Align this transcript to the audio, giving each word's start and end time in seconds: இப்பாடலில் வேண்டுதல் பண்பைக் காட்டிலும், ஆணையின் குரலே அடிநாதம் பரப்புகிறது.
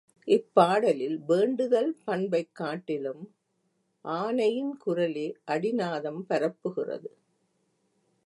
இப்பாடலில் 0.27 1.17
வேண்டுதல் 1.27 1.97
பண்பைக் 2.05 2.55
காட்டிலும், 2.55 3.33
ஆணையின் 4.05 4.77
குரலே 4.77 5.37
அடிநாதம் 5.47 6.23
பரப்புகிறது. 6.29 7.11